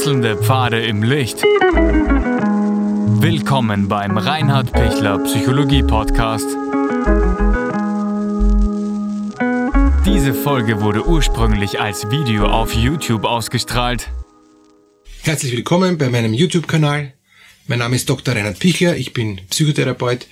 Wechselnde 0.00 0.38
Pfade 0.38 0.80
im 0.80 1.02
Licht. 1.02 1.42
Willkommen 3.20 3.86
beim 3.86 4.16
Reinhard 4.16 4.72
Pichler 4.72 5.18
Psychologie 5.24 5.82
Podcast. 5.82 6.46
Diese 10.06 10.32
Folge 10.32 10.80
wurde 10.80 11.06
ursprünglich 11.06 11.80
als 11.80 12.10
Video 12.10 12.46
auf 12.46 12.72
YouTube 12.72 13.26
ausgestrahlt. 13.26 14.08
Herzlich 15.20 15.52
willkommen 15.52 15.98
bei 15.98 16.08
meinem 16.08 16.32
YouTube-Kanal. 16.32 17.12
Mein 17.66 17.80
Name 17.80 17.96
ist 17.96 18.08
Dr. 18.08 18.34
Reinhard 18.34 18.58
Pichler, 18.58 18.96
ich 18.96 19.12
bin 19.12 19.42
Psychotherapeut. 19.50 20.26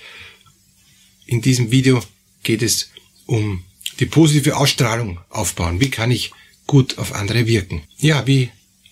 In 1.27 1.43
diesem 1.43 1.69
Video 1.69 2.01
geht 2.41 2.63
es 2.63 2.89
um 3.27 3.63
die 3.99 4.07
positive 4.07 4.57
Ausstrahlung 4.57 5.19
aufbauen. 5.29 5.79
Wie 5.79 5.91
kann 5.91 6.09
ich 6.09 6.31
gut 6.65 6.97
auf 6.97 7.13
andere 7.13 7.45
wirken? 7.45 7.83
Ja, 7.99 8.25
wie 8.25 8.49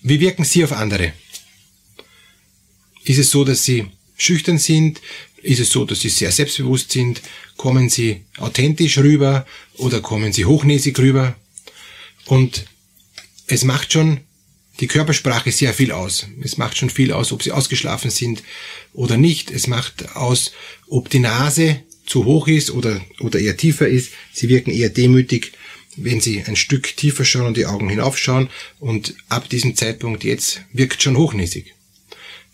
wie 0.08 0.20
wirken 0.20 0.44
Sie 0.44 0.64
auf 0.64 0.72
andere? 0.72 1.12
Ist 3.04 3.18
es 3.18 3.30
so, 3.30 3.44
dass 3.44 3.64
Sie 3.64 3.86
schüchtern 4.16 4.58
sind? 4.58 5.00
Ist 5.42 5.60
es 5.60 5.70
so, 5.70 5.84
dass 5.84 6.00
Sie 6.00 6.08
sehr 6.08 6.32
selbstbewusst 6.32 6.92
sind? 6.92 7.22
Kommen 7.56 7.88
Sie 7.88 8.22
authentisch 8.36 8.98
rüber 8.98 9.46
oder 9.76 10.00
kommen 10.00 10.32
Sie 10.32 10.44
hochnäsig 10.44 10.98
rüber? 10.98 11.36
Und 12.26 12.66
es 13.46 13.64
macht 13.64 13.92
schon 13.92 14.20
die 14.80 14.86
Körpersprache 14.86 15.50
sehr 15.50 15.74
viel 15.74 15.92
aus. 15.92 16.26
Es 16.42 16.56
macht 16.56 16.76
schon 16.76 16.90
viel 16.90 17.12
aus, 17.12 17.32
ob 17.32 17.42
Sie 17.42 17.52
ausgeschlafen 17.52 18.10
sind 18.10 18.42
oder 18.92 19.16
nicht. 19.16 19.50
Es 19.50 19.66
macht 19.66 20.14
aus, 20.14 20.52
ob 20.88 21.10
die 21.10 21.18
Nase 21.18 21.82
zu 22.06 22.24
hoch 22.24 22.48
ist 22.48 22.70
oder, 22.70 23.00
oder 23.20 23.38
eher 23.38 23.56
tiefer 23.56 23.88
ist. 23.88 24.12
Sie 24.32 24.48
wirken 24.48 24.70
eher 24.70 24.88
demütig 24.88 25.52
wenn 26.02 26.20
Sie 26.20 26.42
ein 26.44 26.56
Stück 26.56 26.96
tiefer 26.96 27.24
schauen 27.24 27.46
und 27.46 27.56
die 27.56 27.66
Augen 27.66 27.88
hinaufschauen 27.88 28.48
und 28.80 29.14
ab 29.28 29.48
diesem 29.48 29.74
Zeitpunkt 29.76 30.24
jetzt 30.24 30.62
wirkt 30.72 31.02
schon 31.02 31.16
hochnäsig, 31.16 31.74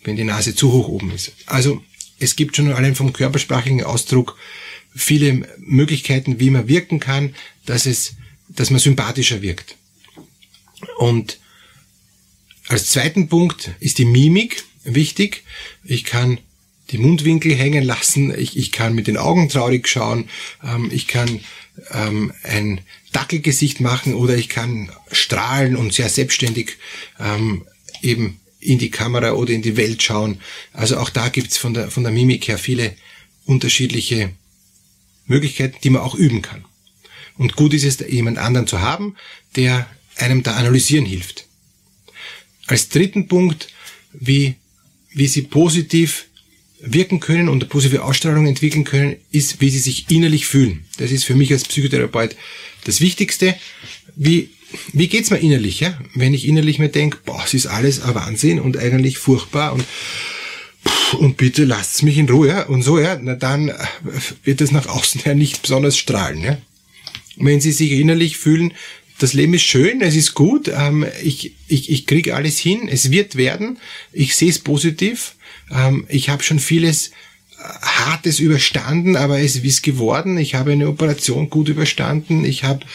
wenn 0.03 0.15
die 0.15 0.23
Nase 0.23 0.55
zu 0.55 0.71
hoch 0.71 0.87
oben 0.87 1.11
ist. 1.11 1.33
Also 1.45 1.83
es 2.19 2.35
gibt 2.35 2.55
schon 2.55 2.71
allein 2.71 2.95
vom 2.95 3.13
körpersprachigen 3.13 3.83
Ausdruck 3.83 4.37
viele 4.95 5.47
Möglichkeiten, 5.59 6.39
wie 6.39 6.49
man 6.49 6.67
wirken 6.67 6.99
kann, 6.99 7.35
dass 7.65 7.85
es, 7.85 8.15
dass 8.47 8.69
man 8.69 8.79
sympathischer 8.79 9.41
wirkt. 9.41 9.75
Und 10.97 11.39
als 12.67 12.89
zweiten 12.89 13.27
Punkt 13.27 13.71
ist 13.79 13.97
die 13.97 14.05
Mimik 14.05 14.63
wichtig. 14.83 15.43
Ich 15.83 16.03
kann 16.03 16.39
die 16.91 16.97
Mundwinkel 16.97 17.55
hängen 17.55 17.83
lassen, 17.83 18.37
ich, 18.37 18.57
ich 18.57 18.71
kann 18.71 18.93
mit 18.93 19.07
den 19.07 19.17
Augen 19.17 19.49
traurig 19.49 19.87
schauen, 19.87 20.29
ähm, 20.63 20.89
ich 20.93 21.07
kann 21.07 21.39
ähm, 21.91 22.33
ein 22.43 22.81
Dackelgesicht 23.11 23.79
machen 23.79 24.13
oder 24.13 24.35
ich 24.35 24.49
kann 24.49 24.91
strahlen 25.11 25.75
und 25.75 25.93
sehr 25.93 26.09
selbstständig 26.09 26.77
ähm, 27.19 27.65
eben 28.01 28.39
in 28.59 28.79
die 28.79 28.91
Kamera 28.91 29.33
oder 29.33 29.53
in 29.53 29.61
die 29.61 29.77
Welt 29.77 30.01
schauen. 30.01 30.39
Also 30.73 30.97
auch 30.97 31.09
da 31.09 31.29
gibt's 31.29 31.57
von 31.57 31.73
der, 31.73 31.91
von 31.91 32.03
der 32.03 32.11
Mimik 32.11 32.47
her 32.47 32.57
viele 32.57 32.95
unterschiedliche 33.45 34.31
Möglichkeiten, 35.27 35.77
die 35.83 35.89
man 35.89 36.01
auch 36.01 36.15
üben 36.15 36.41
kann. 36.41 36.65
Und 37.37 37.55
gut 37.55 37.73
ist 37.73 37.83
es, 37.83 37.99
jemand 38.07 38.37
anderen 38.37 38.67
zu 38.67 38.81
haben, 38.81 39.15
der 39.55 39.89
einem 40.15 40.43
da 40.43 40.55
analysieren 40.55 41.05
hilft. 41.05 41.47
Als 42.67 42.89
dritten 42.89 43.27
Punkt, 43.27 43.69
wie, 44.13 44.55
wie 45.11 45.27
sie 45.27 45.43
positiv 45.43 46.27
wirken 46.79 47.19
können 47.19 47.49
und 47.49 47.63
eine 47.63 47.69
positive 47.69 48.03
Ausstrahlung 48.03 48.47
entwickeln 48.47 48.83
können, 48.83 49.15
ist, 49.31 49.61
wie 49.61 49.69
sie 49.69 49.79
sich 49.79 50.09
innerlich 50.09 50.45
fühlen. 50.45 50.85
Das 50.97 51.11
ist 51.11 51.23
für 51.23 51.35
mich 51.35 51.51
als 51.51 51.63
Psychotherapeut 51.63 52.35
das 52.83 53.01
Wichtigste. 53.01 53.55
Wie, 54.15 54.49
wie 54.93 55.07
geht's 55.07 55.31
mir 55.31 55.37
innerlich, 55.37 55.79
ja? 55.79 55.99
Wenn 56.13 56.33
ich 56.33 56.47
innerlich 56.47 56.79
mir 56.79 56.89
denke, 56.89 57.19
boah, 57.25 57.43
es 57.45 57.53
ist 57.53 57.67
alles 57.67 58.01
ein 58.01 58.15
Wahnsinn 58.15 58.59
und 58.59 58.77
eigentlich 58.77 59.17
furchtbar 59.17 59.73
und 59.73 59.85
und 61.19 61.37
bitte 61.37 61.65
lasst's 61.65 62.03
mich 62.03 62.17
in 62.17 62.29
Ruhe, 62.29 62.47
ja? 62.49 62.63
Und 62.63 62.83
so, 62.83 62.99
ja, 62.99 63.17
na 63.21 63.35
dann 63.35 63.71
wird 64.43 64.61
es 64.61 64.71
nach 64.71 64.87
außen 64.87 65.21
her 65.21 65.35
nicht 65.35 65.61
besonders 65.61 65.97
strahlen, 65.97 66.41
ja? 66.41 66.57
Wenn 67.37 67.59
Sie 67.59 67.71
sich 67.71 67.91
innerlich 67.91 68.37
fühlen, 68.37 68.73
das 69.19 69.33
Leben 69.33 69.53
ist 69.53 69.63
schön, 69.63 70.01
es 70.01 70.15
ist 70.15 70.33
gut, 70.33 70.67
ähm, 70.67 71.05
ich, 71.23 71.53
ich, 71.67 71.89
ich 71.89 72.05
kriege 72.05 72.35
alles 72.35 72.57
hin, 72.59 72.87
es 72.87 73.11
wird 73.11 73.35
werden, 73.35 73.77
ich 74.11 74.35
sehe 74.35 74.49
es 74.49 74.59
positiv, 74.59 75.35
ähm, 75.71 76.05
ich 76.09 76.29
habe 76.29 76.43
schon 76.43 76.59
vieles 76.59 77.07
äh, 77.07 77.63
Hartes 77.81 78.39
überstanden, 78.39 79.15
aber 79.15 79.39
es 79.39 79.55
ist 79.55 79.83
geworden. 79.83 80.37
Ich 80.37 80.55
habe 80.55 80.71
eine 80.71 80.87
Operation 80.87 81.49
gut 81.49 81.69
überstanden. 81.69 82.45
Ich 82.45 82.63
habe 82.63 82.85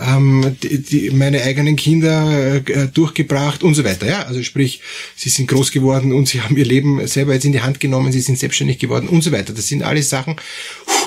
ähm, 0.00 0.56
die, 0.62 0.82
die, 0.82 1.10
meine 1.10 1.42
eigenen 1.42 1.76
Kinder 1.76 2.56
äh, 2.56 2.88
durchgebracht 2.88 3.62
und 3.62 3.74
so 3.74 3.84
weiter. 3.84 4.06
Ja, 4.06 4.22
also 4.22 4.42
sprich, 4.42 4.80
sie 5.14 5.28
sind 5.28 5.48
groß 5.48 5.70
geworden 5.70 6.12
und 6.12 6.28
sie 6.28 6.40
haben 6.42 6.56
ihr 6.56 6.64
Leben 6.64 7.06
selber 7.06 7.34
jetzt 7.34 7.44
in 7.44 7.52
die 7.52 7.62
Hand 7.62 7.80
genommen. 7.80 8.12
Sie 8.12 8.20
sind 8.20 8.38
selbstständig 8.38 8.78
geworden 8.78 9.08
und 9.08 9.22
so 9.22 9.32
weiter. 9.32 9.52
Das 9.52 9.68
sind 9.68 9.82
alles 9.82 10.08
Sachen. 10.08 10.36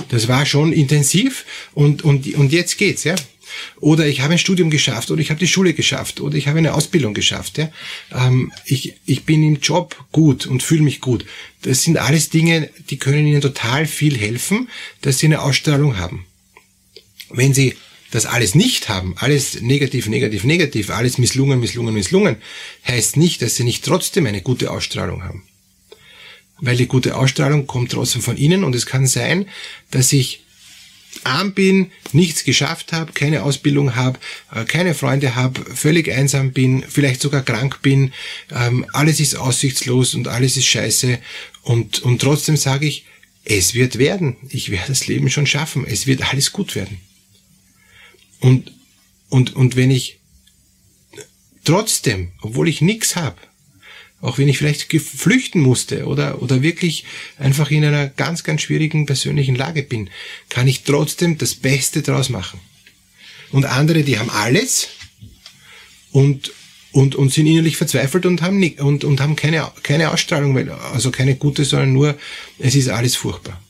Das 0.10 0.28
war 0.28 0.46
schon 0.46 0.72
intensiv 0.72 1.46
und 1.74 2.04
und 2.04 2.34
und 2.36 2.52
jetzt 2.52 2.78
geht's. 2.78 3.04
Ja, 3.04 3.16
oder 3.80 4.08
ich 4.08 4.22
habe 4.22 4.34
ein 4.34 4.40
Studium 4.40 4.70
geschafft 4.70 5.12
oder 5.12 5.22
ich 5.22 5.30
habe 5.30 5.40
die 5.40 5.48
Schule 5.48 5.74
geschafft 5.74 6.22
oder 6.22 6.36
ich 6.36 6.48
habe 6.48 6.60
eine 6.60 6.74
Ausbildung 6.74 7.14
geschafft. 7.14 7.58
Ja? 7.58 7.72
Ähm, 8.14 8.52
ich, 8.66 8.96
ich 9.06 9.24
bin 9.24 9.44
im 9.44 9.60
Job 9.60 9.96
gut 10.12 10.46
und 10.46 10.64
fühle 10.64 10.84
mich 10.84 11.02
gut. 11.02 11.26
Das 11.62 11.84
sind 11.84 11.98
alles 11.98 12.30
Dinge, 12.30 12.70
die 12.90 12.98
können 12.98 13.28
Ihnen 13.28 13.42
total 13.42 13.86
viel 13.86 14.18
helfen, 14.18 14.70
dass 15.02 15.20
Sie 15.20 15.28
eine 15.28 15.42
Ausstrahlung 15.42 15.98
haben. 15.98 16.26
Wenn 17.30 17.54
Sie 17.54 17.76
das 18.12 18.26
alles 18.26 18.56
nicht 18.56 18.90
haben, 18.90 19.16
alles 19.18 19.62
negativ, 19.62 20.08
negativ, 20.08 20.44
negativ, 20.44 20.90
alles 20.90 21.18
misslungen, 21.18 21.60
misslungen, 21.60 21.94
misslungen, 21.94 22.38
heißt 22.88 23.18
nicht, 23.18 23.42
dass 23.42 23.56
Sie 23.56 23.64
nicht 23.64 23.86
trotzdem 23.86 24.26
eine 24.26 24.42
gute 24.42 24.72
Ausstrahlung 24.72 25.24
haben. 25.24 25.44
Weil 26.62 26.76
die 26.76 26.88
gute 26.88 27.16
Ausstrahlung 27.16 27.68
kommt 27.68 27.92
trotzdem 27.92 28.22
von 28.22 28.38
Ihnen 28.38 28.64
und 28.64 28.76
es 28.76 28.86
kann 28.86 29.08
sein, 29.08 29.46
dass 29.92 30.12
ich 30.12 30.44
arm 31.24 31.54
bin, 31.54 31.92
nichts 32.14 32.44
geschafft 32.44 32.94
habe, 32.94 33.14
keine 33.14 33.44
Ausbildung 33.44 33.96
habe, 33.96 34.20
äh, 34.54 34.66
keine 34.66 34.94
Freunde 34.94 35.36
habe, 35.36 35.64
völlig 35.76 36.12
einsam 36.12 36.52
bin, 36.52 36.84
vielleicht 36.88 37.22
sogar 37.22 37.42
krank 37.44 37.82
bin, 37.82 38.14
ähm, 38.52 38.86
alles 38.94 39.20
ist 39.20 39.36
aussichtslos 39.36 40.16
und 40.16 40.28
alles 40.28 40.58
ist 40.58 40.68
scheiße. 40.68 41.20
Und, 41.64 42.00
und 42.00 42.22
trotzdem 42.22 42.58
sage 42.58 42.88
ich, 42.88 43.06
es 43.44 43.74
wird 43.74 43.98
werden, 43.98 44.38
ich 44.50 44.70
werde 44.70 44.90
das 44.90 45.08
Leben 45.08 45.30
schon 45.30 45.48
schaffen, 45.48 45.86
es 45.86 46.08
wird 46.08 46.30
alles 46.32 46.52
gut 46.52 46.76
werden. 46.76 47.00
Und, 48.40 48.74
und, 49.30 49.56
und 49.56 49.76
wenn 49.76 49.92
ich 49.92 50.20
trotzdem, 51.64 52.32
obwohl 52.42 52.70
ich 52.70 52.82
nichts 52.82 53.16
habe, 53.16 53.38
auch 54.22 54.38
wenn 54.38 54.50
ich 54.50 54.58
vielleicht 54.58 54.92
flüchten 55.02 55.62
musste 55.62 56.06
oder, 56.06 56.42
oder 56.42 56.62
wirklich 56.62 57.06
einfach 57.38 57.72
in 57.72 57.86
einer 57.86 58.08
ganz, 58.08 58.44
ganz 58.44 58.62
schwierigen 58.62 59.06
persönlichen 59.06 59.56
Lage 59.56 59.84
bin, 59.84 60.10
kann 60.50 60.68
ich 60.68 60.84
trotzdem 60.84 61.38
das 61.38 61.56
Beste 61.56 62.02
draus 62.02 62.30
machen. 62.30 62.60
Und 63.52 63.66
andere, 63.66 64.04
die 64.04 64.20
haben 64.20 64.30
alles 64.30 64.90
und, 66.12 66.52
und, 66.92 67.16
und 67.16 67.34
sind 67.34 67.48
innerlich 67.48 67.78
verzweifelt 67.78 68.26
und 68.26 68.42
haben, 68.42 68.60
nicht, 68.60 68.80
und, 68.82 69.04
und 69.04 69.22
haben 69.22 69.36
keine, 69.36 69.72
keine 69.84 70.12
Ausstrahlung, 70.12 70.70
also 70.70 71.12
keine 71.12 71.36
gute, 71.36 71.64
sondern 71.64 71.94
nur, 71.94 72.18
es 72.58 72.76
ist 72.76 72.90
alles 72.90 73.16
furchtbar. 73.16 73.62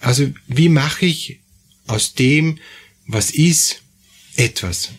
Also, 0.00 0.30
wie 0.46 0.68
mache 0.68 1.06
ich 1.06 1.40
aus 1.86 2.14
dem, 2.14 2.58
was 3.06 3.30
ist, 3.30 3.82
etwas? 4.36 4.90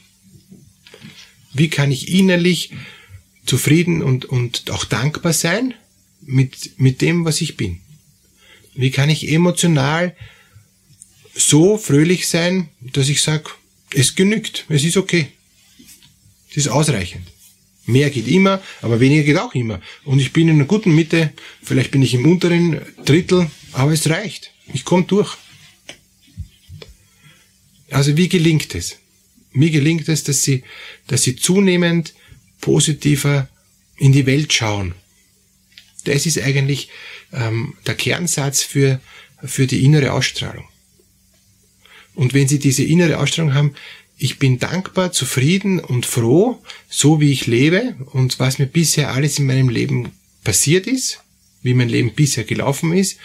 Wie 1.54 1.70
kann 1.70 1.92
ich 1.92 2.10
innerlich 2.12 2.72
zufrieden 3.48 4.04
und, 4.04 4.26
und 4.26 4.70
auch 4.72 4.86
dankbar 4.86 5.34
sein 5.34 5.74
mit, 6.22 6.80
mit 6.80 7.02
dem, 7.02 7.26
was 7.26 7.42
ich 7.42 7.58
bin? 7.58 7.80
Wie 8.76 8.92
kann 8.92 9.10
ich 9.10 9.32
emotional 9.32 10.16
so 11.34 11.78
fröhlich 11.78 12.28
sein, 12.28 12.70
dass 12.82 13.10
ich 13.10 13.22
sage, 13.22 13.50
es 13.94 14.16
genügt, 14.16 14.66
es 14.70 14.84
ist 14.84 14.98
okay. 14.98 15.28
Es 16.50 16.58
ist 16.58 16.68
ausreichend. 16.68 17.28
Mehr 17.86 18.10
geht 18.10 18.28
immer, 18.28 18.62
aber 18.82 19.00
weniger 19.00 19.24
geht 19.24 19.38
auch 19.38 19.56
immer. 19.56 19.82
Und 20.04 20.20
ich 20.20 20.34
bin 20.34 20.50
in 20.50 20.56
einer 20.56 20.66
guten 20.66 20.94
Mitte, 20.94 21.32
vielleicht 21.64 21.92
bin 21.92 22.02
ich 22.02 22.14
im 22.14 22.30
unteren 22.30 22.82
Drittel, 23.06 23.50
aber 23.72 23.94
es 23.94 24.10
reicht. 24.10 24.52
Ich 24.74 24.84
komme 24.84 25.04
durch. 25.04 25.38
Also 27.90 28.18
wie 28.18 28.28
gelingt 28.28 28.76
es? 28.76 28.98
Wie 29.54 29.72
gelingt 29.72 30.10
es, 30.10 30.24
dass 30.24 30.44
sie, 30.44 30.64
dass 31.08 31.24
sie 31.24 31.38
zunehmend 31.38 32.14
positiver 32.68 33.48
in 33.96 34.12
die 34.12 34.26
Welt 34.26 34.52
schauen. 34.52 34.94
Das 36.04 36.26
ist 36.26 36.38
eigentlich 36.38 36.90
ähm, 37.32 37.76
der 37.86 37.96
Kernsatz 37.96 38.62
für, 38.62 39.00
für 39.42 39.68
die 39.68 39.86
innere 39.86 40.12
Ausstrahlung. 40.12 40.68
Und 42.14 42.34
wenn 42.34 42.50
Sie 42.50 42.60
diese 42.60 42.84
innere 42.84 43.20
Ausstrahlung 43.20 43.54
haben, 43.54 43.74
ich 44.18 44.38
bin 44.38 44.60
dankbar, 44.60 45.14
zufrieden 45.14 45.80
und 45.80 46.06
froh, 46.06 46.62
so 46.90 47.22
wie 47.22 47.32
ich 47.32 47.48
lebe 47.48 47.96
und 48.12 48.38
was 48.38 48.60
mir 48.60 48.66
bisher 48.66 49.14
alles 49.14 49.40
in 49.40 49.46
meinem 49.46 49.70
Leben 49.70 50.12
passiert 50.44 50.88
ist, 50.88 51.22
wie 51.62 51.74
mein 51.74 51.88
Leben 51.88 52.16
bisher 52.16 52.44
gelaufen 52.44 52.92
ist, 52.92 53.18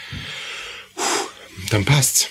dann 1.70 1.84
passt's. 1.84 2.28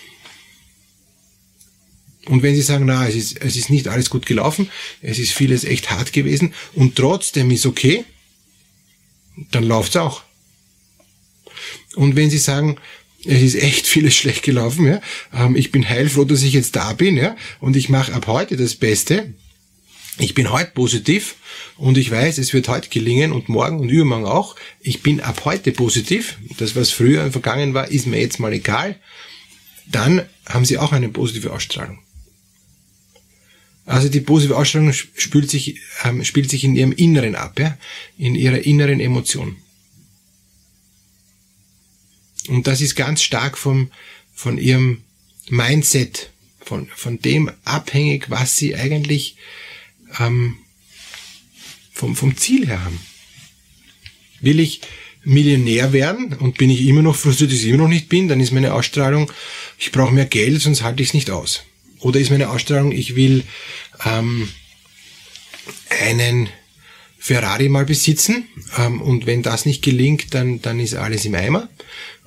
Und 2.27 2.43
wenn 2.43 2.55
Sie 2.55 2.61
sagen, 2.61 2.85
na, 2.85 3.07
es 3.07 3.15
ist, 3.15 3.41
es 3.41 3.55
ist 3.55 3.69
nicht 3.69 3.87
alles 3.87 4.09
gut 4.09 4.25
gelaufen, 4.25 4.69
es 5.01 5.17
ist 5.17 5.33
vieles 5.33 5.63
echt 5.63 5.89
hart 5.89 6.13
gewesen 6.13 6.53
und 6.73 6.95
trotzdem 6.95 7.49
ist 7.49 7.65
okay, 7.65 8.05
dann 9.51 9.63
läuft's 9.63 9.95
auch. 9.95 10.23
Und 11.95 12.15
wenn 12.15 12.29
Sie 12.29 12.37
sagen, 12.37 12.77
es 13.25 13.41
ist 13.41 13.55
echt 13.55 13.87
vieles 13.87 14.15
schlecht 14.17 14.43
gelaufen, 14.43 14.85
ja, 14.85 15.01
ähm, 15.33 15.55
ich 15.55 15.71
bin 15.71 15.87
heilfroh, 15.87 16.25
dass 16.25 16.43
ich 16.43 16.53
jetzt 16.53 16.75
da 16.75 16.93
bin, 16.93 17.17
ja, 17.17 17.35
und 17.59 17.75
ich 17.75 17.89
mache 17.89 18.13
ab 18.13 18.27
heute 18.27 18.55
das 18.55 18.75
Beste, 18.75 19.33
ich 20.17 20.35
bin 20.35 20.51
heute 20.51 20.71
positiv 20.71 21.35
und 21.77 21.97
ich 21.97 22.11
weiß, 22.11 22.37
es 22.37 22.53
wird 22.53 22.67
heute 22.67 22.89
gelingen 22.89 23.31
und 23.31 23.49
morgen 23.49 23.79
und 23.79 23.89
übermorgen 23.89 24.25
auch. 24.25 24.55
Ich 24.81 25.01
bin 25.01 25.21
ab 25.21 25.45
heute 25.45 25.71
positiv. 25.71 26.37
Das, 26.57 26.75
was 26.75 26.91
früher 26.91 27.31
vergangen 27.31 27.73
war, 27.73 27.87
ist 27.87 28.05
mir 28.05 28.19
jetzt 28.19 28.39
mal 28.39 28.53
egal. 28.53 28.99
Dann 29.87 30.27
haben 30.45 30.65
sie 30.65 30.77
auch 30.77 30.91
eine 30.91 31.09
positive 31.09 31.51
Ausstrahlung. 31.51 31.99
Also 33.85 34.09
die 34.09 34.21
positive 34.21 34.57
Ausstrahlung 34.57 34.93
spielt 34.93 35.49
sich, 35.49 35.79
ähm, 36.03 36.23
spielt 36.23 36.49
sich 36.49 36.63
in 36.63 36.75
ihrem 36.75 36.91
Inneren 36.91 37.35
ab, 37.35 37.59
ja? 37.59 37.77
in 38.17 38.35
ihrer 38.35 38.59
inneren 38.59 38.99
Emotion. 38.99 39.57
Und 42.47 42.67
das 42.67 42.81
ist 42.81 42.95
ganz 42.95 43.21
stark 43.21 43.57
vom, 43.57 43.91
von 44.33 44.57
ihrem 44.57 45.03
Mindset, 45.49 46.31
von, 46.59 46.87
von 46.95 47.19
dem 47.19 47.51
abhängig, 47.63 48.29
was 48.29 48.55
sie 48.55 48.75
eigentlich 48.75 49.35
ähm, 50.19 50.57
vom, 51.91 52.15
vom 52.15 52.37
Ziel 52.37 52.67
her 52.67 52.83
haben. 52.83 52.99
Will 54.41 54.59
ich 54.59 54.81
Millionär 55.23 55.93
werden 55.93 56.33
und 56.33 56.57
bin 56.57 56.69
ich 56.71 56.81
immer 56.81 57.03
noch 57.03 57.15
frustriert, 57.15 57.51
dass 57.51 57.59
ich 57.59 57.67
immer 57.67 57.83
noch 57.83 57.87
nicht 57.87 58.09
bin, 58.09 58.27
dann 58.27 58.39
ist 58.39 58.51
meine 58.51 58.73
Ausstrahlung, 58.73 59.31
ich 59.77 59.91
brauche 59.91 60.13
mehr 60.13 60.25
Geld, 60.25 60.61
sonst 60.61 60.81
halte 60.81 61.03
ich 61.03 61.09
es 61.09 61.13
nicht 61.13 61.29
aus. 61.29 61.63
Oder 62.01 62.19
ist 62.19 62.31
meine 62.31 62.49
Ausstrahlung, 62.49 62.91
ich 62.91 63.15
will 63.15 63.43
ähm, 64.05 64.49
einen 65.89 66.49
Ferrari 67.17 67.69
mal 67.69 67.85
besitzen 67.85 68.47
ähm, 68.77 69.01
und 69.01 69.27
wenn 69.27 69.43
das 69.43 69.65
nicht 69.65 69.83
gelingt, 69.83 70.33
dann, 70.33 70.61
dann 70.61 70.79
ist 70.79 70.95
alles 70.95 71.25
im 71.25 71.35
Eimer. 71.35 71.69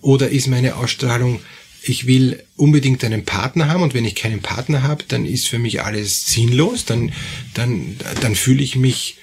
Oder 0.01 0.29
ist 0.29 0.47
meine 0.47 0.77
Ausstrahlung, 0.77 1.41
ich 1.83 2.07
will 2.07 2.43
unbedingt 2.57 3.05
einen 3.05 3.25
Partner 3.25 3.69
haben 3.69 3.83
und 3.83 3.95
wenn 3.95 4.05
ich 4.05 4.15
keinen 4.15 4.41
Partner 4.41 4.83
habe, 4.83 5.05
dann 5.09 5.27
ist 5.27 5.49
für 5.49 5.59
mich 5.59 5.83
alles 5.83 6.27
sinnlos, 6.27 6.85
dann, 6.85 7.13
dann, 7.55 7.97
dann 8.21 8.35
fühle 8.35 8.63
ich 8.63 8.77
mich 8.77 9.17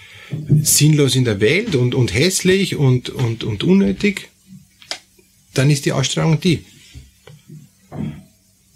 sinnlos 0.62 1.16
in 1.16 1.26
der 1.26 1.40
Welt 1.40 1.76
und, 1.76 1.96
und 1.96 2.14
hässlich 2.14 2.76
und, 2.76 3.10
und, 3.10 3.44
und 3.44 3.64
unnötig, 3.64 4.30
dann 5.54 5.70
ist 5.70 5.86
die 5.86 5.92
Ausstrahlung 5.92 6.40
die. 6.40 6.66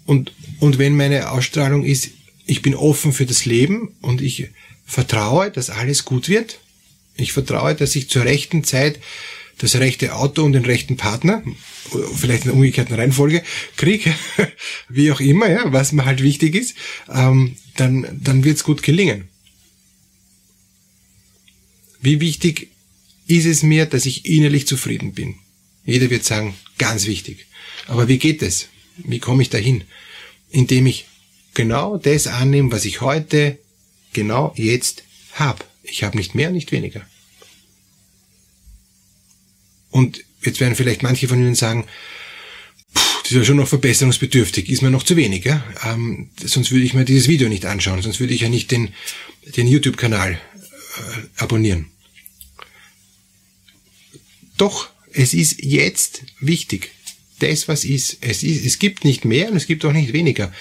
Und, 0.04 0.32
und 0.60 0.78
wenn 0.78 0.96
meine 0.96 1.30
Ausstrahlung 1.30 1.84
ist, 1.84 2.10
ich 2.46 2.62
bin 2.62 2.74
offen 2.74 3.12
für 3.12 3.26
das 3.26 3.44
Leben 3.44 3.94
und 4.00 4.20
ich 4.20 4.48
vertraue, 4.84 5.50
dass 5.50 5.70
alles 5.70 6.04
gut 6.04 6.28
wird, 6.28 6.60
ich 7.16 7.32
vertraue, 7.32 7.74
dass 7.74 7.96
ich 7.96 8.08
zur 8.08 8.24
rechten 8.24 8.62
Zeit 8.64 9.00
das 9.58 9.76
rechte 9.76 10.14
Auto 10.14 10.44
und 10.44 10.52
den 10.52 10.66
rechten 10.66 10.96
Partner, 10.96 11.42
vielleicht 12.14 12.42
in 12.42 12.50
der 12.50 12.54
umgekehrten 12.54 12.94
Reihenfolge, 12.94 13.42
kriege, 13.76 14.14
wie 14.88 15.10
auch 15.10 15.20
immer, 15.20 15.48
ja, 15.48 15.72
was 15.72 15.92
mir 15.92 16.04
halt 16.04 16.22
wichtig 16.22 16.54
ist, 16.54 16.74
ähm, 17.12 17.56
dann, 17.76 18.06
dann 18.22 18.44
wird's 18.44 18.64
gut 18.64 18.82
gelingen. 18.82 19.28
Wie 22.00 22.20
wichtig 22.20 22.68
ist 23.26 23.46
es 23.46 23.62
mir, 23.62 23.86
dass 23.86 24.06
ich 24.06 24.26
innerlich 24.26 24.66
zufrieden 24.66 25.12
bin? 25.12 25.36
Jeder 25.84 26.10
wird 26.10 26.24
sagen, 26.24 26.54
ganz 26.78 27.06
wichtig. 27.06 27.46
Aber 27.86 28.08
wie 28.08 28.18
geht 28.18 28.42
es? 28.42 28.68
Wie 28.98 29.18
komme 29.18 29.42
ich 29.42 29.50
dahin? 29.50 29.84
Indem 30.50 30.86
ich 30.86 31.06
genau 31.54 31.96
das 31.96 32.26
annehme, 32.26 32.72
was 32.72 32.84
ich 32.84 33.00
heute, 33.00 33.58
genau 34.12 34.52
jetzt 34.56 35.02
habe. 35.32 35.64
Ich 35.82 36.02
habe 36.02 36.16
nicht 36.16 36.34
mehr, 36.34 36.50
nicht 36.50 36.72
weniger. 36.72 37.06
Und 39.90 40.24
jetzt 40.42 40.60
werden 40.60 40.76
vielleicht 40.76 41.02
manche 41.02 41.28
von 41.28 41.38
Ihnen 41.38 41.54
sagen, 41.54 41.86
das 42.92 43.32
ist 43.32 43.38
ja 43.38 43.44
schon 43.44 43.56
noch 43.56 43.66
verbesserungsbedürftig, 43.66 44.68
ist 44.68 44.82
mir 44.82 44.90
noch 44.90 45.02
zu 45.02 45.16
wenig. 45.16 45.44
Ja? 45.44 45.64
Ähm, 45.84 46.30
sonst 46.44 46.70
würde 46.70 46.84
ich 46.84 46.94
mir 46.94 47.04
dieses 47.04 47.28
Video 47.28 47.48
nicht 47.48 47.64
anschauen, 47.64 48.02
sonst 48.02 48.20
würde 48.20 48.34
ich 48.34 48.42
ja 48.42 48.48
nicht 48.48 48.70
den, 48.70 48.94
den 49.56 49.66
YouTube-Kanal 49.66 50.32
äh, 50.32 51.42
abonnieren. 51.42 51.86
Doch, 54.56 54.88
es 55.12 55.34
ist 55.34 55.62
jetzt 55.62 56.22
wichtig. 56.40 56.92
Das, 57.38 57.68
was 57.68 57.84
ist. 57.84 58.18
Es, 58.20 58.42
ist. 58.42 58.64
es 58.64 58.78
gibt 58.78 59.04
nicht 59.04 59.24
mehr 59.24 59.50
und 59.50 59.56
es 59.56 59.66
gibt 59.66 59.84
auch 59.84 59.92
nicht 59.92 60.12
weniger. 60.12 60.52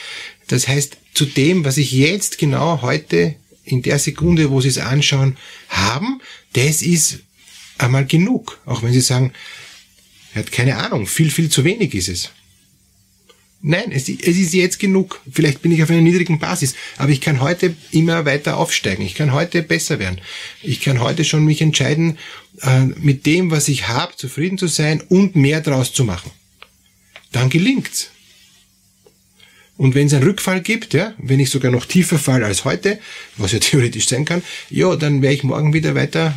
Das 0.48 0.68
heißt, 0.68 0.98
zu 1.14 1.26
dem, 1.26 1.66
was 1.66 1.78
ich 1.78 1.92
jetzt 1.92 2.38
genau 2.38 2.82
heute 2.82 3.36
in 3.64 3.82
der 3.82 4.00
Sekunde, 4.00 4.52
wo 4.52 4.62
Sie 4.62 4.68
es 4.68 4.78
anschauen, 4.78 5.38
haben, 5.70 6.22
das 6.54 6.82
ist 6.82 7.20
einmal 7.78 8.06
genug. 8.06 8.60
Auch 8.66 8.84
wenn 8.84 8.94
Sie 8.94 9.02
sagen, 9.02 9.34
er 10.34 10.42
hat 10.42 10.52
keine 10.52 10.78
Ahnung, 10.78 11.08
viel, 11.08 11.32
viel 11.32 11.50
zu 11.50 11.64
wenig 11.64 11.96
ist 11.96 12.10
es. 12.10 12.30
Nein, 13.68 13.92
es, 13.92 14.10
es 14.10 14.38
ist 14.38 14.54
jetzt 14.54 14.78
genug. 14.80 15.22
Vielleicht 15.32 15.64
bin 15.64 15.72
ich 15.72 15.82
auf 15.82 15.90
einer 15.90 16.02
niedrigen 16.02 16.38
Basis, 16.38 16.76
aber 16.98 17.10
ich 17.10 17.20
kann 17.20 17.42
heute 17.42 17.76
immer 17.92 18.26
weiter 18.26 18.58
aufsteigen. 18.58 19.04
Ich 19.04 19.16
kann 19.16 19.34
heute 19.34 19.64
besser 19.64 19.98
werden. 19.98 20.22
Ich 20.62 20.82
kann 20.82 21.00
heute 21.00 21.24
schon 21.24 21.44
mich 21.46 21.62
entscheiden, 21.62 22.20
äh, 22.62 22.82
mit 22.82 23.26
dem, 23.26 23.50
was 23.50 23.68
ich 23.68 23.88
habe, 23.88 24.16
zufrieden 24.16 24.60
zu 24.60 24.68
sein 24.68 25.02
und 25.02 25.36
mehr 25.36 25.62
draus 25.62 25.94
zu 25.94 26.04
machen. 26.04 26.30
Dann 27.32 27.50
gelingt's. 27.50 28.12
Und 29.78 29.94
wenn 29.94 30.08
es 30.08 30.14
einen 30.14 30.24
Rückfall 30.24 30.62
gibt, 30.62 30.94
ja, 30.94 31.14
wenn 31.18 31.40
ich 31.40 31.50
sogar 31.50 31.72
noch 31.72 31.86
tiefer 31.86 32.18
fall 32.18 32.44
als 32.44 32.64
heute, 32.64 33.00
was 33.38 33.52
ja 33.52 33.60
theoretisch 33.60 34.08
sein 34.08 34.26
kann, 34.26 34.44
ja, 34.70 34.96
dann 34.96 35.22
werde 35.22 35.36
ich 35.36 35.44
morgen 35.44 35.74
wieder 35.74 35.96
weiter 35.96 36.34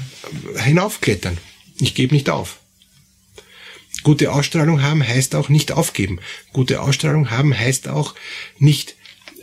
hinaufklettern. 0.57 1.39
Ich 1.81 1.95
gebe 1.95 2.15
nicht 2.15 2.31
auf. 2.31 2.59
Gute 4.03 4.33
Ausstrahlung 4.33 4.83
haben 4.83 5.07
heißt 5.07 5.35
auch 5.35 5.49
nicht 5.49 5.73
aufgeben. 5.73 6.21
Gute 6.53 6.81
Ausstrahlung 6.81 7.31
haben 7.31 7.57
heißt 7.57 7.89
auch 7.89 8.15
nicht 8.59 8.97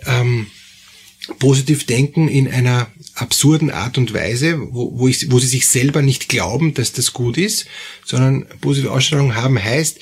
ähm, 0.05 0.47
positiv 1.39 1.85
denken 1.85 2.27
in 2.27 2.47
einer 2.47 2.87
absurden 3.15 3.71
Art 3.71 3.97
und 3.97 4.13
Weise, 4.13 4.59
wo, 4.71 4.97
wo, 4.97 5.07
ich, 5.07 5.31
wo 5.31 5.39
sie 5.39 5.47
sich 5.47 5.67
selber 5.67 6.01
nicht 6.01 6.29
glauben, 6.29 6.73
dass 6.73 6.93
das 6.93 7.13
gut 7.13 7.37
ist, 7.37 7.65
sondern 8.05 8.45
positive 8.61 8.91
Ausstrahlung 8.91 9.35
haben 9.35 9.61
heißt, 9.61 9.99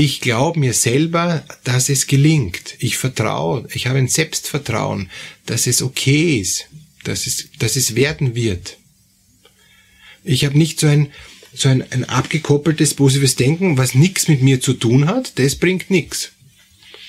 ich 0.00 0.22
glaube 0.22 0.58
mir 0.58 0.72
selber, 0.72 1.44
dass 1.62 1.90
es 1.90 2.06
gelingt. 2.06 2.74
Ich 2.78 2.96
vertraue, 2.96 3.68
ich 3.74 3.86
habe 3.86 3.98
ein 3.98 4.08
Selbstvertrauen, 4.08 5.10
dass 5.44 5.66
es 5.66 5.82
okay 5.82 6.38
ist, 6.38 6.68
dass 7.04 7.26
es, 7.26 7.50
dass 7.58 7.76
es 7.76 7.94
werden 7.94 8.34
wird. 8.34 8.78
Ich 10.24 10.46
habe 10.46 10.56
nicht 10.56 10.80
so 10.80 10.86
ein, 10.86 11.12
so 11.52 11.68
ein, 11.68 11.84
ein 11.92 12.04
abgekoppeltes 12.04 12.94
positives 12.94 13.36
Denken, 13.36 13.76
was 13.76 13.94
nichts 13.94 14.26
mit 14.26 14.40
mir 14.40 14.62
zu 14.62 14.72
tun 14.72 15.06
hat, 15.06 15.38
das 15.38 15.56
bringt 15.56 15.90
nichts. 15.90 16.30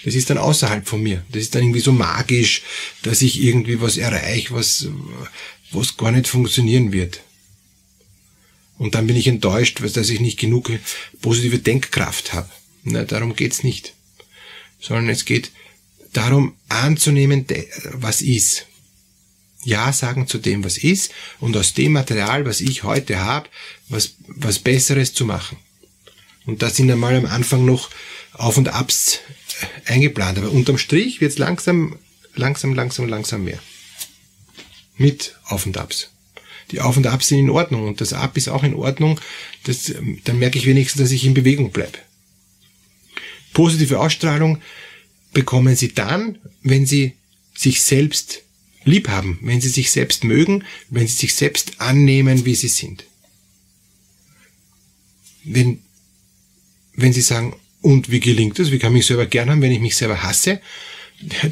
Das 0.04 0.14
ist 0.14 0.30
dann 0.30 0.38
außerhalb 0.38 0.86
von 0.86 1.02
mir. 1.02 1.24
Das 1.32 1.44
ist 1.44 1.56
dann 1.56 1.62
irgendwie 1.62 1.80
so 1.80 1.94
magisch, 1.94 2.62
dass 3.04 3.22
ich 3.22 3.42
irgendwie 3.42 3.80
was 3.80 3.96
erreiche, 3.96 4.54
was, 4.54 4.88
was 5.72 5.96
gar 5.96 6.12
nicht 6.12 6.28
funktionieren 6.28 6.92
wird. 6.92 7.22
Und 8.78 8.96
dann 8.96 9.08
bin 9.08 9.16
ich 9.16 9.28
enttäuscht, 9.28 9.80
dass 9.82 10.10
ich 10.10 10.20
nicht 10.20 10.40
genug 10.40 10.70
positive 11.22 11.60
Denkkraft 11.60 12.34
habe. 12.34 12.50
Na, 12.84 13.04
darum 13.04 13.36
geht's 13.36 13.64
nicht. 13.64 13.94
Sondern 14.80 15.10
es 15.10 15.26
geht 15.26 15.52
darum, 16.14 16.56
anzunehmen, 16.70 17.46
was 17.92 18.22
ist. 18.22 18.68
Ja 19.64 19.94
sagen 19.94 20.28
zu 20.28 20.40
dem, 20.40 20.64
was 20.64 20.80
ist, 20.80 21.12
und 21.40 21.56
aus 21.56 21.74
dem 21.74 21.92
Material, 21.92 22.46
was 22.46 22.62
ich 22.62 22.84
heute 22.84 23.20
habe, 23.20 23.48
was, 23.90 24.16
was 24.28 24.58
Besseres 24.58 25.14
zu 25.14 25.26
machen. 25.26 25.58
Und 26.46 26.64
da 26.64 26.70
sind 26.72 26.90
einmal 26.90 27.16
am 27.16 27.28
Anfang 27.28 27.66
noch 27.66 27.92
Auf 28.34 28.58
und 28.58 28.70
Abs 28.70 29.20
eingeplant. 29.86 30.40
Aber 30.40 30.52
unterm 30.52 30.80
Strich 30.80 31.22
wird's 31.22 31.38
langsam, 31.38 32.00
langsam, 32.34 32.74
langsam, 32.74 33.08
langsam 33.08 33.44
mehr. 33.44 33.60
Mit 34.98 35.36
Auf 35.46 35.68
und 35.68 35.78
Abs. 35.78 36.10
Die 36.72 36.80
Auf 36.80 36.98
und 36.98 37.06
Abs 37.06 37.28
sind 37.28 37.40
in 37.40 37.50
Ordnung 37.50 37.88
und 37.88 38.02
das 38.02 38.14
Ab 38.14 38.38
ist 38.38 38.48
auch 38.48 38.64
in 38.64 38.74
Ordnung. 38.74 39.20
Das, 39.66 39.94
dann 40.24 40.40
merke 40.40 40.58
ich 40.58 40.66
wenigstens, 40.66 41.02
dass 41.02 41.12
ich 41.12 41.26
in 41.26 41.34
Bewegung 41.34 41.72
bleibe. 41.72 42.00
Positive 43.54 44.00
Ausstrahlung 44.00 44.62
bekommen 45.34 45.76
Sie 45.76 45.94
dann, 45.94 46.38
wenn 46.64 46.86
Sie 46.86 47.14
sich 47.56 47.82
selbst 47.82 48.44
lieb 48.84 49.10
haben, 49.10 49.40
wenn 49.42 49.62
Sie 49.62 49.70
sich 49.70 49.92
selbst 49.92 50.24
mögen, 50.24 50.64
wenn 50.90 51.08
Sie 51.08 51.16
sich 51.16 51.36
selbst 51.36 51.80
annehmen, 51.80 52.46
wie 52.46 52.56
Sie 52.56 52.68
sind. 52.68 53.06
Wenn, 55.44 55.80
wenn 56.96 57.14
Sie 57.14 57.22
sagen, 57.22 57.56
und 57.82 58.12
wie 58.12 58.20
gelingt 58.20 58.60
das? 58.60 58.72
Wie 58.72 58.80
kann 58.80 58.92
ich 58.92 59.00
mich 59.00 59.06
selber 59.08 59.26
gern 59.26 59.50
haben, 59.50 59.62
wenn 59.62 59.72
ich 59.72 59.80
mich 59.80 59.96
selber 59.96 60.22
hasse? 60.22 60.62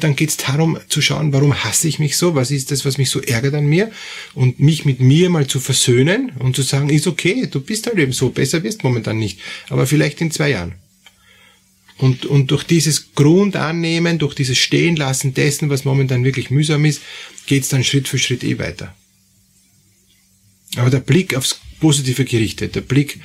Dann 0.00 0.16
geht 0.16 0.30
es 0.30 0.36
darum 0.36 0.78
zu 0.88 1.00
schauen, 1.00 1.32
warum 1.32 1.54
hasse 1.64 1.86
ich 1.86 1.98
mich 2.00 2.16
so? 2.16 2.34
Was 2.34 2.50
ist 2.50 2.70
das, 2.70 2.84
was 2.84 2.98
mich 2.98 3.10
so 3.10 3.20
ärgert 3.20 3.54
an 3.54 3.66
mir? 3.66 3.90
Und 4.34 4.58
mich 4.58 4.84
mit 4.84 5.00
mir 5.00 5.30
mal 5.30 5.46
zu 5.46 5.60
versöhnen 5.60 6.32
und 6.38 6.56
zu 6.56 6.62
sagen, 6.62 6.88
ist 6.88 7.06
okay, 7.06 7.46
du 7.48 7.60
bist 7.60 7.86
halt 7.86 7.98
eben 7.98 8.12
so, 8.12 8.30
besser 8.30 8.62
wirst 8.64 8.82
momentan 8.82 9.18
nicht, 9.18 9.38
aber 9.68 9.86
vielleicht 9.86 10.20
in 10.20 10.30
zwei 10.30 10.50
Jahren. 10.50 10.74
Und, 12.00 12.24
und 12.24 12.50
durch 12.50 12.64
dieses 12.64 13.12
Grundannehmen, 13.14 14.18
durch 14.18 14.34
dieses 14.34 14.56
Stehenlassen 14.56 15.34
dessen, 15.34 15.68
was 15.68 15.84
momentan 15.84 16.24
wirklich 16.24 16.50
mühsam 16.50 16.86
ist, 16.86 17.02
geht's 17.44 17.68
dann 17.68 17.84
Schritt 17.84 18.08
für 18.08 18.18
Schritt 18.18 18.42
eh 18.42 18.58
weiter. 18.58 18.96
Aber 20.76 20.88
der 20.88 21.00
Blick 21.00 21.34
aufs 21.34 21.60
Positive 21.78 22.24
gerichtet, 22.24 22.74
der 22.74 22.80
Blick 22.80 23.20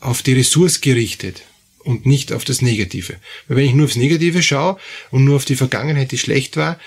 auf 0.00 0.22
die 0.22 0.32
Ressource 0.32 0.80
gerichtet 0.80 1.42
und 1.84 2.04
nicht 2.04 2.32
auf 2.32 2.44
das 2.44 2.62
Negative. 2.62 3.20
Weil 3.46 3.58
wenn 3.58 3.66
ich 3.66 3.74
nur 3.74 3.86
aufs 3.86 3.94
Negative 3.94 4.42
schaue 4.42 4.76
und 5.12 5.24
nur 5.24 5.36
auf 5.36 5.44
die 5.44 5.54
Vergangenheit, 5.54 6.10
die 6.10 6.18
schlecht 6.18 6.56
war, 6.56 6.80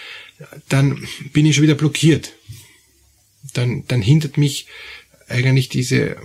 dann 0.68 1.08
bin 1.32 1.46
ich 1.46 1.56
schon 1.56 1.64
wieder 1.64 1.76
blockiert. 1.76 2.34
Dann, 3.54 3.86
dann 3.88 4.02
hindert 4.02 4.38
mich 4.38 4.68
eigentlich 5.30 5.70
diese, 5.70 6.18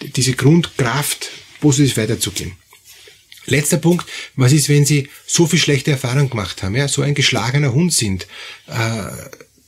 diese 0.00 0.32
Grundkraft, 0.32 1.30
positiv 1.60 1.96
weiterzugehen. 1.96 2.56
Letzter 3.46 3.78
Punkt, 3.78 4.06
was 4.36 4.52
ist, 4.52 4.68
wenn 4.68 4.84
Sie 4.84 5.08
so 5.26 5.46
viel 5.46 5.58
schlechte 5.58 5.90
Erfahrungen 5.90 6.30
gemacht 6.30 6.62
haben, 6.62 6.76
ja, 6.76 6.88
so 6.88 7.02
ein 7.02 7.14
geschlagener 7.14 7.72
Hund 7.72 7.92
sind, 7.92 8.26
äh, 8.66 9.04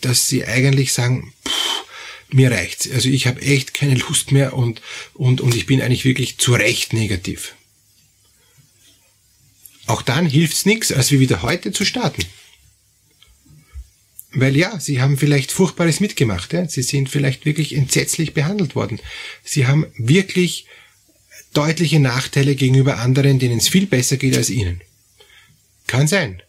dass 0.00 0.28
Sie 0.28 0.44
eigentlich 0.44 0.92
sagen, 0.92 1.32
pff, 1.46 1.84
mir 2.30 2.50
reicht's. 2.50 2.90
Also 2.90 3.08
ich 3.08 3.26
habe 3.26 3.40
echt 3.40 3.74
keine 3.74 3.94
Lust 3.94 4.32
mehr 4.32 4.54
und, 4.54 4.82
und, 5.14 5.40
und 5.40 5.54
ich 5.54 5.66
bin 5.66 5.80
eigentlich 5.80 6.04
wirklich 6.04 6.38
zu 6.38 6.52
Recht 6.54 6.92
negativ. 6.92 7.54
Auch 9.86 10.02
dann 10.02 10.26
hilft's 10.26 10.66
nichts, 10.66 10.92
als 10.92 11.10
wie 11.10 11.20
wieder 11.20 11.42
heute 11.42 11.72
zu 11.72 11.84
starten. 11.84 12.24
Weil 14.32 14.56
ja, 14.56 14.80
sie 14.80 15.00
haben 15.00 15.16
vielleicht 15.16 15.52
Furchtbares 15.52 16.00
mitgemacht. 16.00 16.52
Ja? 16.52 16.66
Sie 16.68 16.82
sind 16.82 17.08
vielleicht 17.08 17.44
wirklich 17.44 17.74
entsetzlich 17.74 18.34
behandelt 18.34 18.74
worden. 18.74 19.00
Sie 19.44 19.66
haben 19.66 19.86
wirklich 19.96 20.66
deutliche 21.54 22.00
Nachteile 22.00 22.54
gegenüber 22.54 22.98
anderen, 22.98 23.38
denen 23.38 23.58
es 23.58 23.68
viel 23.68 23.86
besser 23.86 24.16
geht 24.16 24.36
als 24.36 24.50
ihnen. 24.50 24.80
Kann 25.86 26.06
sein. 26.06 26.42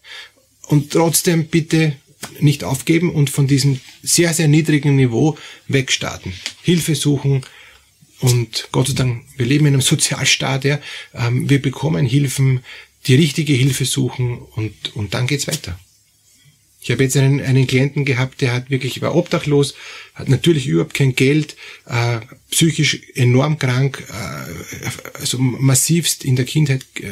Und 0.67 0.91
trotzdem 0.91 1.47
bitte 1.47 1.95
nicht 2.39 2.63
aufgeben 2.63 3.11
und 3.11 3.29
von 3.29 3.47
diesem 3.47 3.79
sehr, 4.03 4.33
sehr 4.33 4.47
niedrigen 4.47 4.95
Niveau 4.95 5.37
wegstarten. 5.67 6.33
Hilfe 6.63 6.95
suchen 6.95 7.45
und 8.19 8.69
Gott 8.71 8.87
sei 8.87 8.93
Dank, 8.93 9.25
wir 9.37 9.45
leben 9.45 9.65
in 9.65 9.73
einem 9.73 9.81
Sozialstaat, 9.81 10.65
ja, 10.65 10.79
ähm, 11.13 11.49
wir 11.49 11.61
bekommen 11.61 12.05
Hilfen, 12.05 12.61
die 13.07 13.15
richtige 13.15 13.53
Hilfe 13.53 13.85
suchen 13.85 14.39
und, 14.39 14.95
und 14.95 15.13
dann 15.13 15.27
geht's 15.27 15.47
weiter. 15.47 15.79
Ich 16.85 16.91
habe 16.91 17.01
jetzt 17.01 17.17
einen, 17.17 17.41
einen 17.41 17.65
Klienten 17.65 18.05
gehabt, 18.05 18.41
der 18.41 18.53
hat 18.53 18.69
wirklich 18.69 19.01
war 19.01 19.15
obdachlos, 19.15 19.73
hat 20.13 20.29
natürlich 20.29 20.67
überhaupt 20.67 20.93
kein 20.93 21.15
Geld, 21.15 21.55
äh, 21.87 22.19
psychisch 22.51 23.01
enorm 23.15 23.57
krank, 23.57 24.03
äh, 24.07 25.19
also 25.19 25.39
massivst 25.39 26.23
in 26.23 26.35
der 26.35 26.45
Kindheit 26.45 26.85
äh, 27.01 27.09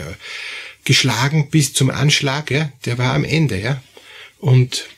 geschlagen 0.85 1.49
bis 1.49 1.73
zum 1.73 1.89
Anschlag. 1.89 2.51
Ja, 2.51 2.71
der 2.85 2.99
war 2.99 3.15
am 3.15 3.23
Ende, 3.23 3.59
ja. 3.59 3.81
Und 4.37 4.89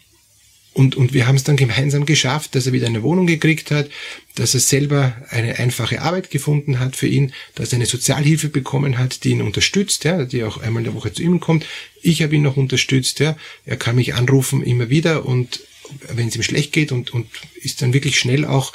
und, 0.75 0.97
und 0.97 1.13
wir 1.13 1.25
haben 1.25 1.37
es 1.37 1.45
dann 1.45 1.55
gemeinsam 1.55 2.05
geschafft, 2.05 2.53
dass 2.53 2.67
er 2.67 2.73
wieder 2.73 2.87
eine 2.87 3.01
Wohnung 3.01 3.27
gekriegt 3.27 3.71
hat, 3.71 3.89
dass 4.35 4.55
er 4.55 4.59
selber 4.59 5.15
eine 5.29 5.57
einfache 5.57 6.01
Arbeit 6.01 6.29
gefunden 6.29 6.79
hat 6.79 6.97
für 6.97 7.07
ihn, 7.07 7.31
dass 7.55 7.71
er 7.71 7.77
eine 7.77 7.85
Sozialhilfe 7.85 8.49
bekommen 8.49 8.97
hat, 8.97 9.23
die 9.23 9.29
ihn 9.29 9.41
unterstützt, 9.41 10.03
ja, 10.03 10.25
die 10.25 10.43
auch 10.43 10.57
einmal 10.57 10.81
in 10.81 10.91
der 10.91 10.93
Woche 10.93 11.13
zu 11.13 11.23
ihm 11.23 11.39
kommt. 11.39 11.65
Ich 12.01 12.21
habe 12.21 12.35
ihn 12.35 12.41
noch 12.41 12.57
unterstützt, 12.57 13.21
ja. 13.21 13.37
Er 13.65 13.77
kann 13.77 13.95
mich 13.95 14.15
anrufen 14.15 14.61
immer 14.61 14.89
wieder 14.89 15.25
und 15.25 15.61
wenn 16.09 16.27
es 16.27 16.35
ihm 16.35 16.43
schlecht 16.43 16.73
geht 16.73 16.91
und, 16.91 17.13
und 17.13 17.27
ist 17.61 17.81
dann 17.81 17.93
wirklich 17.93 18.19
schnell 18.19 18.43
auch 18.43 18.73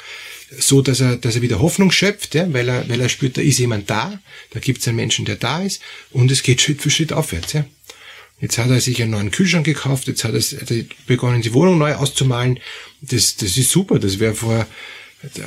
so, 0.57 0.81
dass 0.81 1.01
er, 1.01 1.17
dass 1.17 1.35
er 1.35 1.43
wieder 1.43 1.59
Hoffnung 1.59 1.91
schöpft, 1.91 2.33
ja, 2.33 2.51
weil 2.51 2.67
er, 2.67 2.89
weil 2.89 2.99
er 2.99 3.09
spürt, 3.09 3.37
da 3.37 3.41
ist 3.41 3.59
jemand 3.59 3.91
da, 3.91 4.19
da 4.49 4.59
gibt 4.59 4.81
es 4.81 4.87
einen 4.87 4.97
Menschen, 4.97 5.25
der 5.25 5.35
da 5.35 5.61
ist 5.61 5.83
und 6.09 6.31
es 6.31 6.41
geht 6.41 6.61
Schritt 6.61 6.81
für 6.81 6.89
Schritt 6.89 7.13
aufwärts. 7.13 7.53
Ja. 7.53 7.65
Jetzt 8.41 8.57
hat 8.57 8.69
er 8.69 8.81
sich 8.81 9.01
einen 9.01 9.11
neuen 9.11 9.31
Kühlschrank 9.31 9.65
gekauft, 9.65 10.07
jetzt 10.07 10.23
hat 10.23 10.33
er 10.33 10.83
begonnen, 11.05 11.41
die 11.41 11.53
Wohnung 11.53 11.77
neu 11.77 11.93
auszumalen. 11.93 12.59
Das, 13.01 13.37
das 13.37 13.55
ist 13.55 13.69
super, 13.69 13.99
das 13.99 14.19
wäre 14.19 14.33
vor 14.33 14.65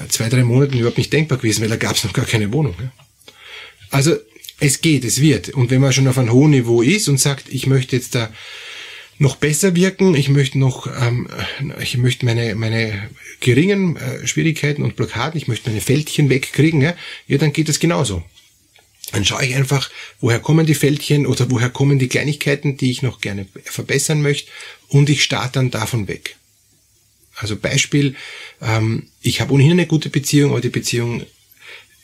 zwei, 0.09 0.29
drei 0.29 0.45
Monaten 0.45 0.79
überhaupt 0.79 0.99
nicht 0.99 1.13
denkbar 1.13 1.39
gewesen, 1.39 1.63
weil 1.63 1.69
da 1.69 1.77
gab 1.77 1.97
es 1.97 2.05
noch 2.05 2.13
gar 2.13 2.25
keine 2.25 2.53
Wohnung. 2.53 2.75
Also 3.91 4.17
es 4.61 4.81
geht, 4.81 5.05
es 5.05 5.21
wird. 5.21 5.51
Und 5.51 5.71
wenn 5.71 5.81
man 5.81 5.93
schon 5.93 6.07
auf 6.09 6.19
einem 6.19 6.33
hohen 6.33 6.53
Niveau 6.53 6.83
ist 6.83 7.09
und 7.09 7.19
sagt, 7.19 7.49
ich 7.49 7.67
möchte 7.67 7.97
jetzt 7.97 8.15
da 8.15 8.33
noch 9.19 9.37
besser 9.37 9.75
wirken, 9.75 10.15
ich 10.15 10.29
möchte 10.29 10.59
noch, 10.59 10.87
ähm, 11.01 11.29
ich 11.81 11.97
möchte 11.99 12.25
meine, 12.27 12.55
meine 12.55 13.11
geringen 13.41 13.97
äh, 13.97 14.27
Schwierigkeiten 14.27 14.83
und 14.83 14.97
Blockaden, 14.97 15.39
ich 15.39 15.49
möchte 15.49 15.71
meine 15.71 15.81
Fältchen 15.81 16.31
wegkriegen, 16.31 16.81
ja, 16.81 16.95
ja 17.27 17.39
dann 17.39 17.53
geht 17.53 17.69
das 17.69 17.79
genauso. 17.79 18.23
Dann 19.15 19.25
schaue 19.25 19.45
ich 19.45 19.55
einfach, 19.55 19.91
woher 20.21 20.41
kommen 20.41 20.67
die 20.67 20.75
Fältchen 20.75 21.25
oder 21.27 21.49
woher 21.49 21.71
kommen 21.71 22.01
die 22.01 22.09
Kleinigkeiten, 22.09 22.77
die 22.77 22.91
ich 22.91 23.03
noch 23.03 23.21
gerne 23.21 23.47
verbessern 23.65 24.23
möchte 24.23 24.51
und 24.89 25.09
ich 25.09 25.23
starte 25.23 25.53
dann 25.55 25.71
davon 25.71 26.09
weg. 26.09 26.37
Also 27.37 27.57
Beispiel, 27.57 28.17
ähm, 28.61 29.05
ich 29.23 29.41
habe 29.41 29.53
ohnehin 29.53 29.73
eine 29.73 29.87
gute 29.87 30.11
Beziehung, 30.11 30.51
aber 30.51 30.61
die 30.61 30.69
Beziehung 30.69 31.25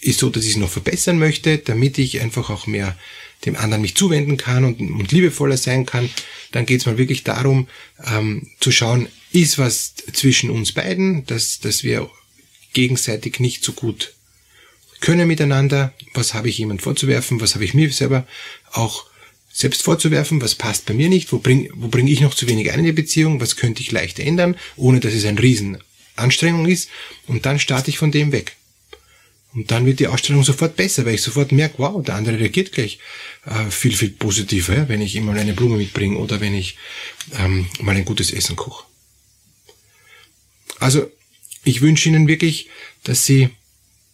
ist 0.00 0.20
so, 0.20 0.30
dass 0.30 0.44
ich 0.44 0.54
sie 0.54 0.60
noch 0.60 0.70
verbessern 0.70 1.18
möchte, 1.18 1.58
damit 1.58 1.98
ich 1.98 2.20
einfach 2.20 2.48
auch 2.48 2.68
mehr 2.68 2.96
dem 3.44 3.56
anderen 3.56 3.82
mich 3.82 3.96
zuwenden 3.96 4.36
kann 4.36 4.64
und, 4.64 4.80
und 4.80 5.10
liebevoller 5.10 5.56
sein 5.56 5.86
kann. 5.86 6.10
Dann 6.52 6.64
geht 6.64 6.80
es 6.80 6.86
mal 6.86 6.98
wirklich 6.98 7.24
darum, 7.24 7.66
ähm, 8.06 8.50
zu 8.60 8.70
schauen, 8.70 9.08
ist 9.32 9.58
was 9.58 9.94
zwischen 10.12 10.50
uns 10.50 10.72
beiden, 10.72 11.26
dass, 11.26 11.58
dass 11.58 11.82
wir 11.82 12.08
gegenseitig 12.72 13.40
nicht 13.40 13.64
so 13.64 13.72
gut 13.72 14.14
können 15.00 15.28
miteinander, 15.28 15.92
was 16.14 16.34
habe 16.34 16.48
ich 16.48 16.58
jemand 16.58 16.82
vorzuwerfen, 16.82 17.40
was 17.40 17.54
habe 17.54 17.64
ich 17.64 17.74
mir 17.74 17.90
selber 17.92 18.26
auch 18.72 19.06
selbst 19.52 19.82
vorzuwerfen, 19.82 20.40
was 20.40 20.54
passt 20.54 20.86
bei 20.86 20.94
mir 20.94 21.08
nicht, 21.08 21.32
wo 21.32 21.38
bringe 21.38 21.68
wo 21.74 21.88
bring 21.88 22.06
ich 22.06 22.20
noch 22.20 22.34
zu 22.34 22.48
wenig 22.48 22.70
ein 22.70 22.80
in 22.80 22.84
die 22.84 22.92
Beziehung, 22.92 23.40
was 23.40 23.56
könnte 23.56 23.82
ich 23.82 23.92
leicht 23.92 24.18
ändern, 24.18 24.56
ohne 24.76 25.00
dass 25.00 25.12
es 25.12 25.24
ein 25.24 25.38
Riesenanstrengung 25.38 26.66
ist 26.66 26.88
und 27.26 27.46
dann 27.46 27.58
starte 27.58 27.90
ich 27.90 27.98
von 27.98 28.12
dem 28.12 28.32
weg. 28.32 28.56
Und 29.52 29.72
dann 29.72 29.84
wird 29.84 29.98
die 29.98 30.06
Ausstellung 30.06 30.44
sofort 30.44 30.76
besser, 30.76 31.04
weil 31.04 31.14
ich 31.14 31.22
sofort 31.22 31.50
merke, 31.50 31.78
wow, 31.78 32.04
der 32.04 32.14
andere 32.14 32.38
reagiert 32.38 32.70
gleich 32.70 33.00
äh, 33.46 33.70
viel, 33.70 33.96
viel 33.96 34.10
positiver, 34.10 34.76
ja, 34.76 34.88
wenn 34.88 35.00
ich 35.00 35.16
ihm 35.16 35.26
mal 35.26 35.36
eine 35.36 35.54
Blume 35.54 35.76
mitbringe 35.76 36.18
oder 36.18 36.40
wenn 36.40 36.54
ich 36.54 36.76
ähm, 37.36 37.66
mal 37.80 37.96
ein 37.96 38.04
gutes 38.04 38.32
Essen 38.32 38.54
koche. 38.54 38.84
Also, 40.78 41.10
ich 41.64 41.82
wünsche 41.82 42.08
Ihnen 42.08 42.28
wirklich, 42.28 42.68
dass 43.02 43.26
Sie 43.26 43.50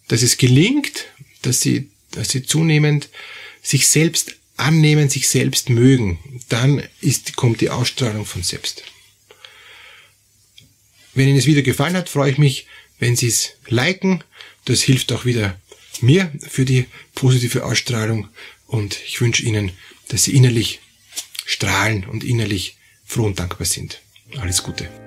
dass 0.07 0.21
es 0.21 0.37
gelingt, 0.37 1.05
dass 1.41 1.61
sie, 1.61 1.89
dass 2.11 2.29
sie 2.29 2.43
zunehmend 2.43 3.09
sich 3.61 3.87
selbst 3.87 4.35
annehmen, 4.55 5.09
sich 5.09 5.29
selbst 5.29 5.69
mögen, 5.69 6.19
dann 6.49 6.81
ist, 7.01 7.35
kommt 7.35 7.61
die 7.61 7.69
Ausstrahlung 7.69 8.25
von 8.25 8.43
selbst. 8.43 8.83
Wenn 11.13 11.27
Ihnen 11.27 11.37
es 11.37 11.45
wieder 11.45 11.61
gefallen 11.61 11.95
hat, 11.95 12.09
freue 12.09 12.31
ich 12.31 12.37
mich, 12.37 12.67
wenn 12.99 13.15
Sie 13.15 13.27
es 13.27 13.51
liken. 13.67 14.23
Das 14.65 14.81
hilft 14.81 15.11
auch 15.11 15.25
wieder 15.25 15.59
mir 16.01 16.31
für 16.47 16.65
die 16.65 16.85
positive 17.15 17.65
Ausstrahlung 17.65 18.29
und 18.67 18.99
ich 19.07 19.19
wünsche 19.21 19.43
Ihnen, 19.43 19.71
dass 20.09 20.23
Sie 20.23 20.35
innerlich 20.35 20.79
strahlen 21.45 22.05
und 22.05 22.23
innerlich 22.23 22.77
froh 23.05 23.25
und 23.25 23.39
dankbar 23.39 23.65
sind. 23.65 24.01
Alles 24.37 24.61
Gute. 24.63 25.06